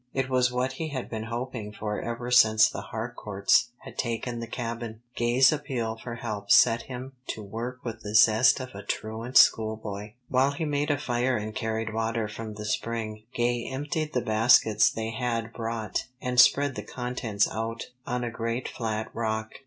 It 0.15 0.31
was 0.31 0.51
what 0.51 0.71
he 0.71 0.87
had 0.87 1.11
been 1.11 1.25
hoping 1.25 1.71
for 1.71 2.01
ever 2.01 2.31
since 2.31 2.67
the 2.67 2.81
Harcourts 2.89 3.69
had 3.81 3.99
taken 3.99 4.39
the 4.39 4.47
Cabin. 4.47 5.01
Gay's 5.15 5.51
appeal 5.51 5.95
for 5.95 6.15
help 6.15 6.49
set 6.49 6.81
him 6.81 7.11
to 7.27 7.43
work 7.43 7.81
with 7.85 8.01
the 8.01 8.15
zest 8.15 8.59
of 8.59 8.73
a 8.73 8.81
truant 8.81 9.37
school 9.37 9.77
boy. 9.77 10.15
While 10.27 10.53
he 10.53 10.65
made 10.65 10.89
a 10.89 10.97
fire 10.97 11.37
and 11.37 11.53
carried 11.53 11.93
water 11.93 12.27
from 12.27 12.55
the 12.55 12.65
spring, 12.65 13.25
Gay 13.35 13.67
emptied 13.69 14.13
the 14.13 14.21
baskets 14.21 14.89
they 14.89 15.11
had 15.11 15.53
brought, 15.53 16.07
and 16.19 16.39
spread 16.41 16.73
the 16.73 16.81
contents 16.83 17.47
out 17.47 17.91
on 18.07 18.23
a 18.23 18.31
great 18.31 18.67
flat 18.67 19.07
rock. 19.13 19.51